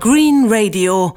Green 0.00 0.48
Radio 0.48 1.16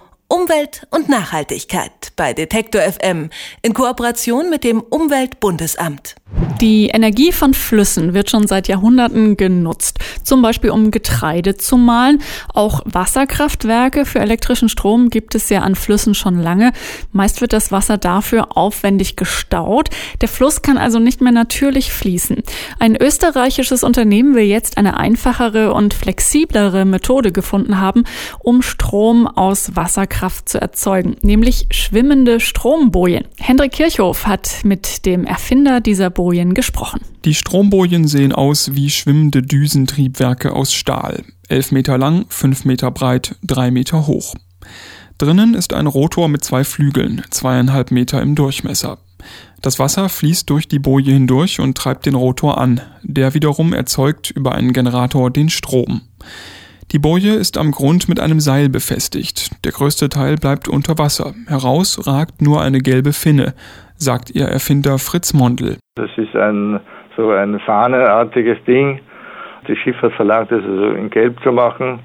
Umwelt 0.52 0.86
und 0.90 1.08
Nachhaltigkeit 1.08 2.12
bei 2.18 2.34
Detektor 2.34 2.82
FM 2.82 3.30
in 3.62 3.74
Kooperation 3.74 4.50
mit 4.50 4.66
dem 4.66 4.82
Umweltbundesamt. 4.82 6.16
Die 6.60 6.88
Energie 6.88 7.32
von 7.32 7.54
Flüssen 7.54 8.14
wird 8.14 8.30
schon 8.30 8.48
seit 8.48 8.68
Jahrhunderten 8.68 9.36
genutzt, 9.36 10.00
zum 10.24 10.42
Beispiel 10.42 10.70
um 10.70 10.92
Getreide 10.92 11.58
zu 11.58 11.76
mahlen. 11.76 12.22
Auch 12.54 12.82
Wasserkraftwerke 12.86 14.06
für 14.06 14.20
elektrischen 14.20 14.70
Strom 14.70 15.10
gibt 15.10 15.36
es 15.36 15.50
ja 15.50 15.62
an 15.62 15.76
Flüssen 15.76 16.14
schon 16.14 16.40
lange. 16.40 16.72
Meist 17.12 17.42
wird 17.42 17.54
das 17.54 17.72
Wasser 17.72 17.98
dafür 17.98 18.56
aufwendig 18.56 19.16
gestaut. 19.16 19.90
Der 20.22 20.30
Fluss 20.30 20.62
kann 20.62 20.78
also 20.78 21.00
nicht 21.00 21.20
mehr 21.20 21.32
natürlich 21.32 21.92
fließen. 21.92 22.44
Ein 22.80 22.96
österreichisches 22.96 23.84
Unternehmen 23.84 24.36
will 24.36 24.44
jetzt 24.46 24.78
eine 24.78 24.98
einfachere 24.98 25.74
und 25.74 25.94
flexiblere 25.94 26.86
Methode 26.86 27.32
gefunden 27.32 27.80
haben, 27.80 28.04
um 28.40 28.62
Strom 28.62 29.28
aus 29.28 29.76
Wasserkraft 29.76 30.41
zu 30.46 30.60
erzeugen, 30.60 31.16
nämlich 31.22 31.68
schwimmende 31.72 32.40
Strombojen. 32.40 33.26
Hendrik 33.40 33.74
Kirchhoff 33.74 34.26
hat 34.28 34.62
mit 34.64 35.06
dem 35.06 35.26
Erfinder 35.26 35.82
dieser 35.82 36.10
Bojen 36.10 36.54
gesprochen. 36.54 37.02
Die 37.26 37.36
Strombojen 37.36 38.08
sehen 38.08 38.34
aus 38.34 38.74
wie 38.74 38.90
schwimmende 38.90 39.42
Düsentriebwerke 39.42 40.54
aus 40.54 40.74
Stahl. 40.74 41.24
Elf 41.48 41.72
Meter 41.72 41.98
lang, 41.98 42.26
fünf 42.30 42.66
Meter 42.66 42.92
breit, 42.92 43.36
drei 43.44 43.72
Meter 43.72 44.08
hoch. 44.08 44.36
Drinnen 45.18 45.54
ist 45.54 45.74
ein 45.74 45.88
Rotor 45.88 46.30
mit 46.30 46.44
zwei 46.44 46.64
Flügeln, 46.64 47.22
zweieinhalb 47.30 47.92
Meter 47.92 48.22
im 48.22 48.36
Durchmesser. 48.36 48.98
Das 49.62 49.78
Wasser 49.78 50.10
fließt 50.10 50.50
durch 50.50 50.68
die 50.68 50.80
Boje 50.80 51.14
hindurch 51.14 51.60
und 51.60 51.78
treibt 51.78 52.08
den 52.08 52.16
Rotor 52.16 52.58
an. 52.58 52.82
Der 53.04 53.36
wiederum 53.36 53.74
erzeugt 53.74 54.32
über 54.32 54.54
einen 54.54 54.74
Generator 54.74 55.30
den 55.30 55.50
Strom. 55.50 56.02
Die 56.92 57.00
Boje 57.00 57.34
ist 57.34 57.58
am 57.58 57.72
Grund 57.72 58.10
mit 58.10 58.20
einem 58.20 58.40
Seil 58.40 58.68
befestigt. 58.70 59.52
Der 59.64 59.72
größte 59.72 60.10
Teil 60.10 60.36
bleibt 60.36 60.68
unter 60.68 60.98
Wasser. 60.98 61.34
Heraus 61.48 62.06
ragt 62.06 62.42
nur 62.42 62.62
eine 62.62 62.80
gelbe 62.80 63.14
Finne 63.14 63.54
sagt 64.02 64.32
ihr 64.34 64.46
Erfinder 64.46 64.98
Fritz 64.98 65.34
Mondl. 65.34 65.78
Das 65.96 66.10
ist 66.18 66.36
ein 66.36 66.80
so 67.16 67.30
ein 67.30 67.60
fahneartiges 67.60 68.58
Ding. 68.66 69.00
Die 69.68 69.76
Schifffahrt 69.76 70.14
verlangt 70.14 70.52
es 70.52 70.64
also 70.64 70.92
in 70.92 71.10
Gelb 71.10 71.40
zu 71.44 71.52
machen, 71.52 72.00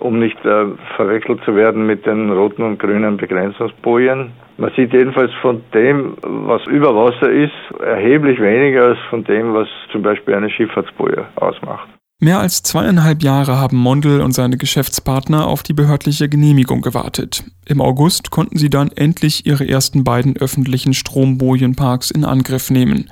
um 0.00 0.18
nicht 0.18 0.38
äh, 0.44 0.66
verwechselt 0.96 1.40
zu 1.44 1.54
werden 1.54 1.86
mit 1.86 2.04
den 2.04 2.30
roten 2.30 2.62
und 2.62 2.78
grünen 2.78 3.16
Begrenzungsbojen. 3.16 4.32
Man 4.56 4.72
sieht 4.76 4.92
jedenfalls 4.92 5.32
von 5.40 5.62
dem, 5.72 6.16
was 6.22 6.64
über 6.66 6.94
Wasser 6.96 7.30
ist, 7.30 7.80
erheblich 7.80 8.40
weniger 8.40 8.84
als 8.84 8.98
von 9.10 9.22
dem, 9.24 9.54
was 9.54 9.68
zum 9.92 10.02
Beispiel 10.02 10.34
eine 10.34 10.50
Schifffahrtsboje 10.50 11.26
ausmacht. 11.36 11.88
Mehr 12.24 12.38
als 12.38 12.62
zweieinhalb 12.62 13.22
Jahre 13.22 13.58
haben 13.58 13.76
Mondel 13.76 14.22
und 14.22 14.32
seine 14.32 14.56
Geschäftspartner 14.56 15.46
auf 15.46 15.62
die 15.62 15.74
behördliche 15.74 16.26
Genehmigung 16.26 16.80
gewartet. 16.80 17.44
Im 17.66 17.82
August 17.82 18.30
konnten 18.30 18.56
sie 18.56 18.70
dann 18.70 18.90
endlich 18.90 19.44
ihre 19.44 19.68
ersten 19.68 20.04
beiden 20.04 20.34
öffentlichen 20.34 20.94
Strombojenparks 20.94 22.10
in 22.10 22.24
Angriff 22.24 22.70
nehmen. 22.70 23.10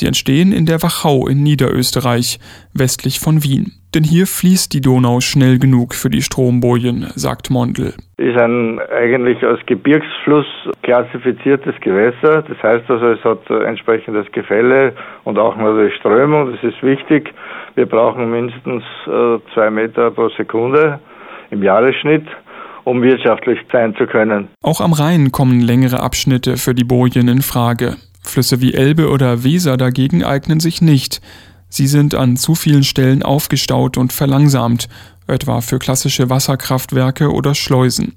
Sie 0.00 0.06
entstehen 0.06 0.50
in 0.50 0.64
der 0.64 0.82
Wachau 0.82 1.26
in 1.28 1.42
Niederösterreich, 1.42 2.38
westlich 2.72 3.20
von 3.20 3.44
Wien. 3.44 3.72
Denn 3.94 4.02
hier 4.02 4.26
fließt 4.26 4.72
die 4.72 4.80
Donau 4.80 5.20
schnell 5.20 5.58
genug 5.58 5.94
für 5.94 6.08
die 6.08 6.22
Strombojen, 6.22 7.08
sagt 7.16 7.50
Mondl. 7.50 7.92
Ist 8.16 8.38
ein 8.38 8.80
eigentlich 8.80 9.42
als 9.44 9.60
Gebirgsfluss 9.66 10.46
klassifiziertes 10.84 11.74
Gewässer. 11.82 12.40
Das 12.48 12.62
heißt 12.62 12.88
also, 12.88 13.08
es 13.08 13.22
hat 13.24 13.50
entsprechendes 13.50 14.24
Gefälle 14.32 14.94
und 15.24 15.38
auch 15.38 15.54
natürlich 15.54 15.94
Strömung. 15.96 16.50
Das 16.50 16.64
ist 16.64 16.82
wichtig. 16.82 17.34
Wir 17.74 17.84
brauchen 17.84 18.30
mindestens 18.30 18.82
äh, 19.06 19.38
zwei 19.52 19.68
Meter 19.68 20.12
pro 20.12 20.30
Sekunde 20.30 20.98
im 21.50 21.62
Jahresschnitt 21.62 22.26
um 22.84 23.02
wirtschaftlich 23.02 23.58
sein 23.70 23.94
zu 23.96 24.06
können. 24.06 24.48
Auch 24.62 24.80
am 24.80 24.94
Rhein 24.94 25.30
kommen 25.32 25.60
längere 25.60 26.00
Abschnitte 26.00 26.56
für 26.56 26.74
die 26.74 26.82
Bojen 26.84 27.28
in 27.28 27.42
Frage. 27.42 27.96
Flüsse 28.20 28.60
wie 28.60 28.74
Elbe 28.74 29.10
oder 29.10 29.44
Weser 29.44 29.76
dagegen 29.76 30.24
eignen 30.24 30.60
sich 30.60 30.82
nicht. 30.82 31.20
Sie 31.68 31.86
sind 31.86 32.14
an 32.14 32.36
zu 32.36 32.54
vielen 32.54 32.82
Stellen 32.82 33.22
aufgestaut 33.22 33.96
und 33.96 34.12
verlangsamt, 34.12 34.88
etwa 35.26 35.60
für 35.60 35.78
klassische 35.78 36.28
Wasserkraftwerke 36.28 37.32
oder 37.32 37.54
Schleusen. 37.54 38.16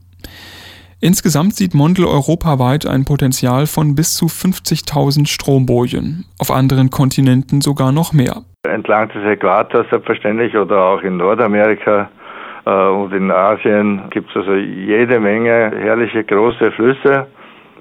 Insgesamt 0.99 1.55
sieht 1.55 1.73
Mondel 1.73 2.05
europaweit 2.05 2.85
ein 2.85 3.03
Potenzial 3.03 3.67
von 3.67 3.93
bis 3.93 4.15
zu 4.15 4.27
50.000 4.27 5.27
Strombojen, 5.27 6.25
auf 6.39 6.49
anderen 6.49 6.89
Kontinenten 6.89 7.59
sogar 7.59 7.91
noch 7.91 8.13
mehr. 8.13 8.43
Entlang 8.65 9.09
des 9.09 9.23
Äquators 9.25 9.85
selbstverständlich 9.89 10.55
oder 10.55 10.81
auch 10.81 11.01
in 11.01 11.17
Nordamerika 11.17 12.09
äh, 12.65 12.69
und 12.69 13.13
in 13.13 13.31
Asien 13.31 14.03
gibt 14.11 14.29
es 14.29 14.37
also 14.37 14.53
jede 14.55 15.19
Menge 15.19 15.73
herrliche 15.77 16.23
große 16.23 16.71
Flüsse, 16.71 17.27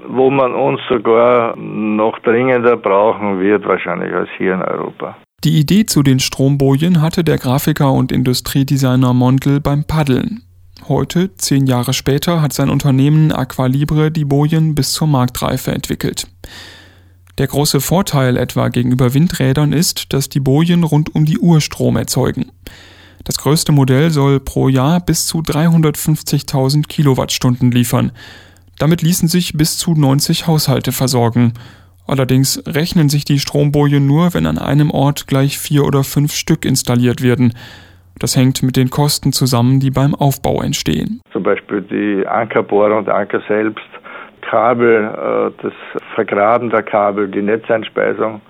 wo 0.08 0.30
man 0.30 0.54
uns 0.54 0.80
sogar 0.88 1.56
noch 1.56 2.18
dringender 2.20 2.76
brauchen 2.76 3.40
wird, 3.40 3.66
wahrscheinlich 3.66 4.12
als 4.12 4.28
hier 4.36 4.54
in 4.54 4.62
Europa. 4.62 5.16
Die 5.44 5.58
Idee 5.58 5.86
zu 5.86 6.02
den 6.02 6.20
Strombojen 6.20 7.02
hatte 7.02 7.24
der 7.24 7.38
Grafiker 7.38 7.92
und 7.92 8.12
Industriedesigner 8.12 9.12
Mondl 9.12 9.60
beim 9.60 9.84
Paddeln. 9.84 10.42
Heute, 10.88 11.34
zehn 11.36 11.66
Jahre 11.66 11.92
später, 11.92 12.42
hat 12.42 12.52
sein 12.52 12.70
Unternehmen 12.70 13.32
Aqualibre 13.32 14.10
die 14.10 14.24
Bojen 14.24 14.74
bis 14.74 14.92
zur 14.92 15.08
Marktreife 15.08 15.72
entwickelt. 15.72 16.26
Der 17.38 17.46
große 17.46 17.80
Vorteil 17.80 18.36
etwa 18.36 18.68
gegenüber 18.68 19.14
Windrädern 19.14 19.72
ist, 19.72 20.12
dass 20.12 20.28
die 20.28 20.40
Bojen 20.40 20.84
rund 20.84 21.14
um 21.14 21.24
die 21.24 21.38
Uhr 21.38 21.60
Strom 21.60 21.96
erzeugen. 21.96 22.52
Das 23.24 23.38
größte 23.38 23.72
Modell 23.72 24.10
soll 24.10 24.40
pro 24.40 24.68
Jahr 24.68 25.00
bis 25.00 25.26
zu 25.26 25.38
350.000 25.38 26.88
Kilowattstunden 26.88 27.70
liefern. 27.70 28.12
Damit 28.82 29.00
ließen 29.00 29.28
sich 29.28 29.52
bis 29.52 29.78
zu 29.78 29.94
90 29.94 30.48
Haushalte 30.48 30.90
versorgen 30.90 31.52
Allerdings 32.06 32.62
rechnen 32.66 33.08
sich 33.08 33.24
die 33.24 33.38
Strombojen 33.38 34.06
nur, 34.06 34.34
wenn 34.34 34.46
an 34.46 34.58
einem 34.58 34.90
Ort 34.90 35.26
gleich 35.26 35.58
vier 35.58 35.84
oder 35.84 36.02
fünf 36.02 36.32
Stück 36.32 36.64
installiert 36.64 37.22
werden. 37.22 37.54
Das 38.18 38.36
hängt 38.36 38.62
mit 38.62 38.76
den 38.76 38.90
Kosten 38.90 39.32
zusammen, 39.32 39.80
die 39.80 39.90
beim 39.90 40.14
Aufbau 40.14 40.62
entstehen. 40.62 41.22
Zum 41.32 41.42
Beispiel 41.42 41.80
die 41.82 42.26
Ankerbohrer 42.26 42.98
und 42.98 43.08
Anker 43.08 43.40
selbst, 43.48 43.86
Kabel, 44.42 45.04
äh, 45.04 45.62
das 45.62 45.72
Vergraben 46.14 46.70
der 46.70 46.82
Kabel, 46.82 47.28
die 47.28 47.42
Netzeinspeisung, 47.42 48.40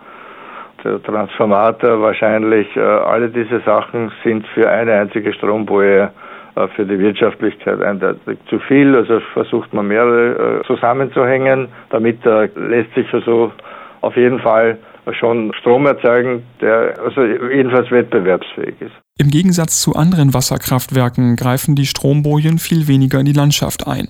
der 0.82 1.02
Transformator 1.02 2.00
wahrscheinlich, 2.00 2.74
äh, 2.76 2.80
alle 2.80 3.28
diese 3.28 3.60
Sachen 3.60 4.10
sind 4.24 4.46
für 4.48 4.68
eine 4.68 4.94
einzige 4.94 5.32
Stromboje 5.32 6.10
für 6.54 6.84
die 6.84 6.98
Wirtschaftlichkeit 6.98 7.80
eindeutig 7.80 8.38
zu 8.48 8.58
viel. 8.60 8.94
Also 8.94 9.20
versucht 9.32 9.72
man 9.72 9.88
mehrere 9.88 10.60
äh, 10.60 10.66
zusammenzuhängen. 10.66 11.68
Damit 11.90 12.24
äh, 12.26 12.48
lässt 12.56 12.94
sich 12.94 13.12
also 13.12 13.52
auf 14.00 14.16
jeden 14.16 14.40
Fall 14.40 14.78
schon 15.18 15.52
Strom 15.58 15.86
erzeugen, 15.86 16.42
der 16.60 16.94
also 17.04 17.24
jedenfalls 17.24 17.90
wettbewerbsfähig 17.90 18.74
ist. 18.80 18.92
Im 19.18 19.30
Gegensatz 19.30 19.80
zu 19.80 19.94
anderen 19.94 20.32
Wasserkraftwerken 20.32 21.36
greifen 21.36 21.74
die 21.74 21.86
Strombojen 21.86 22.58
viel 22.58 22.88
weniger 22.88 23.20
in 23.20 23.26
die 23.26 23.32
Landschaft 23.32 23.86
ein. 23.86 24.08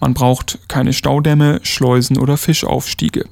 Man 0.00 0.14
braucht 0.14 0.68
keine 0.68 0.92
Staudämme, 0.92 1.60
Schleusen 1.62 2.18
oder 2.18 2.36
Fischaufstiege. 2.36 3.24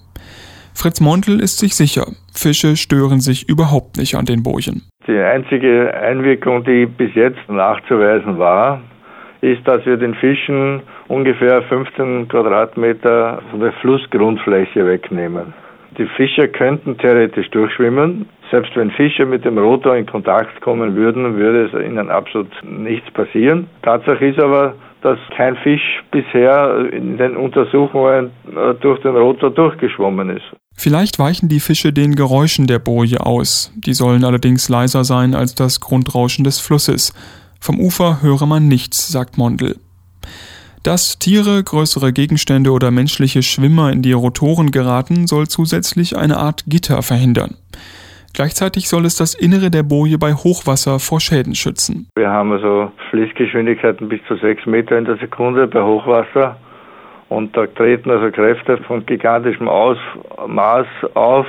Fritz 0.75 1.01
Montl 1.01 1.41
ist 1.41 1.59
sich 1.59 1.75
sicher, 1.75 2.07
Fische 2.33 2.77
stören 2.77 3.21
sich 3.21 3.49
überhaupt 3.49 3.97
nicht 3.97 4.15
an 4.15 4.27
den 4.27 4.43
Bojen. 4.43 4.83
Die 5.09 5.19
einzige 5.19 5.95
Einwirkung, 5.95 6.65
die 6.65 6.85
bis 6.85 7.15
jetzt 7.15 7.49
nachzuweisen 7.49 8.39
war, 8.39 8.83
ist, 9.41 9.67
dass 9.67 9.85
wir 9.87 9.97
den 9.97 10.15
Fischen 10.15 10.83
ungefähr 11.09 11.63
15 11.63 12.29
Quadratmeter 12.29 13.41
von 13.51 13.61
der 13.61 13.73
Flussgrundfläche 13.81 14.87
wegnehmen. 14.87 15.55
Die 15.97 16.05
Fischer 16.05 16.47
könnten 16.49 16.99
theoretisch 16.99 17.49
durchschwimmen. 17.51 18.29
Selbst 18.51 18.77
wenn 18.77 18.91
Fische 18.91 19.25
mit 19.25 19.47
dem 19.47 19.57
Rotor 19.57 19.97
in 19.97 20.05
Kontakt 20.05 20.61
kommen 20.61 20.95
würden, 20.95 21.37
würde 21.37 21.65
es 21.65 21.73
ihnen 21.73 22.11
absolut 22.11 22.51
nichts 22.63 23.11
passieren. 23.13 23.67
Tatsache 23.83 24.27
ist 24.27 24.39
aber, 24.39 24.75
dass 25.03 25.19
kein 25.37 25.57
Fisch 25.57 26.03
bisher 26.11 26.93
in 26.93 27.19
den 27.19 27.37
Untersuchungen 27.37 28.31
äh, 28.47 28.75
durch 28.81 29.01
den 29.03 29.17
Rotor 29.17 29.51
durchgeschwommen 29.51 30.31
ist. 30.31 30.45
Vielleicht 30.75 31.19
weichen 31.19 31.49
die 31.49 31.61
Fische 31.61 31.93
den 31.93 32.15
Geräuschen 32.15 32.67
der 32.67 32.79
Boje 32.79 33.25
aus. 33.25 33.73
Die 33.77 33.95
sollen 33.95 34.25
allerdings 34.25 34.69
leiser 34.69 35.05
sein 35.05 35.35
als 35.35 35.55
das 35.55 35.81
Grundrauschen 35.81 36.45
des 36.45 36.61
Flusses. 36.61 37.13
Vom 37.61 37.81
Ufer 37.81 38.23
höre 38.23 38.47
man 38.47 38.69
nichts, 38.69 39.09
sagt 39.09 39.39
Mondl. 39.39 39.77
Dass 40.85 41.19
Tiere, 41.19 41.63
größere 41.63 42.13
Gegenstände 42.13 42.71
oder 42.71 42.91
menschliche 42.91 43.43
Schwimmer 43.43 43.93
in 43.93 44.03
die 44.03 44.13
Rotoren 44.13 44.71
geraten, 44.71 45.27
soll 45.27 45.49
zusätzlich 45.49 46.17
eine 46.17 46.37
Art 46.37 46.65
Gitter 46.67 47.03
verhindern. 47.03 47.57
Gleichzeitig 48.39 48.89
soll 48.89 49.05
es 49.05 49.17
das 49.17 49.35
Innere 49.35 49.69
der 49.69 49.83
Boje 49.83 50.17
bei 50.17 50.33
Hochwasser 50.33 51.01
vor 51.01 51.19
Schäden 51.19 51.57
schützen. 51.57 52.07
Wir 52.15 52.31
haben 52.31 52.53
also 52.53 52.93
Fließgeschwindigkeiten 53.11 54.09
bis 54.09 54.21
zu 54.29 54.37
sechs 54.37 54.65
Meter 54.65 54.97
in 54.97 55.07
der 55.07 55.17
Sekunde 55.17 55.67
bei 55.67 55.83
Hochwasser. 55.83 56.57
Und 57.31 57.57
da 57.57 57.67
treten 57.67 58.09
also 58.13 58.31
Kräfte 58.31 58.79
von 58.87 59.05
gigantischem 59.05 59.67
Ausmaß 59.67 60.87
auf. 61.15 61.49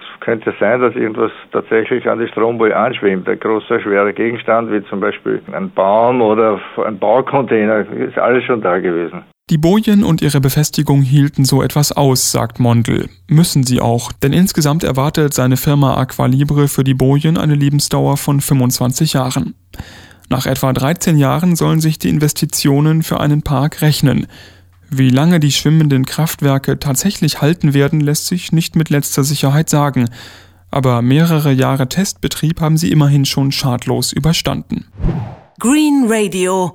Es 0.00 0.20
könnte 0.20 0.54
sein, 0.58 0.80
dass 0.80 0.94
irgendwas 0.94 1.32
tatsächlich 1.52 2.08
an 2.08 2.18
die 2.18 2.28
Stromboje 2.28 2.74
anschwimmt. 2.74 3.28
Ein 3.28 3.38
großer, 3.38 3.78
schwerer 3.80 4.14
Gegenstand, 4.14 4.72
wie 4.72 4.82
zum 4.86 5.00
Beispiel 5.00 5.42
ein 5.52 5.70
Baum 5.70 6.22
oder 6.22 6.58
ein 6.82 6.98
Baucontainer, 6.98 7.80
ist 7.90 8.16
alles 8.16 8.42
schon 8.44 8.62
da 8.62 8.78
gewesen. 8.78 9.22
Die 9.48 9.58
Bojen 9.58 10.02
und 10.02 10.22
ihre 10.22 10.40
Befestigung 10.40 11.02
hielten 11.02 11.44
so 11.44 11.62
etwas 11.62 11.92
aus, 11.92 12.32
sagt 12.32 12.58
Mondel. 12.58 13.08
Müssen 13.28 13.62
sie 13.62 13.80
auch, 13.80 14.10
denn 14.10 14.32
insgesamt 14.32 14.82
erwartet 14.82 15.34
seine 15.34 15.56
Firma 15.56 15.96
Aqualibre 15.98 16.66
für 16.66 16.82
die 16.82 16.94
Bojen 16.94 17.38
eine 17.38 17.54
Lebensdauer 17.54 18.16
von 18.16 18.40
25 18.40 19.12
Jahren. 19.12 19.54
Nach 20.28 20.46
etwa 20.46 20.72
13 20.72 21.16
Jahren 21.16 21.54
sollen 21.54 21.80
sich 21.80 22.00
die 22.00 22.08
Investitionen 22.08 23.04
für 23.04 23.20
einen 23.20 23.42
Park 23.42 23.82
rechnen. 23.82 24.26
Wie 24.90 25.10
lange 25.10 25.38
die 25.38 25.52
schwimmenden 25.52 26.06
Kraftwerke 26.06 26.80
tatsächlich 26.80 27.40
halten 27.40 27.72
werden, 27.72 28.00
lässt 28.00 28.26
sich 28.26 28.50
nicht 28.50 28.74
mit 28.74 28.90
letzter 28.90 29.22
Sicherheit 29.22 29.70
sagen. 29.70 30.10
Aber 30.72 31.02
mehrere 31.02 31.52
Jahre 31.52 31.88
Testbetrieb 31.88 32.60
haben 32.60 32.76
sie 32.76 32.90
immerhin 32.90 33.24
schon 33.24 33.52
schadlos 33.52 34.12
überstanden. 34.12 34.86
Green 35.60 36.06
Radio 36.08 36.74